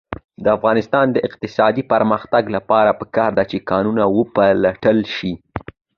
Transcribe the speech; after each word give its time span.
د 0.43 0.45
افغانستان 0.57 1.05
د 1.11 1.17
اقتصادي 1.27 1.83
پرمختګ 1.93 2.43
لپاره 2.55 2.91
پکار 2.99 3.31
ده 3.37 3.43
چې 3.51 3.65
کانونه 3.69 4.03
وپلټل 4.17 4.99
شي. 5.15 5.33